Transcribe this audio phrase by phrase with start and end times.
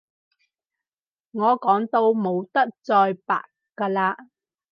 [1.31, 4.29] 我講到冇得再白㗎喇